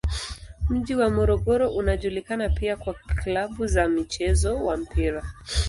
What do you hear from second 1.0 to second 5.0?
Morogoro unajulikana pia kwa klabu za mchezo wa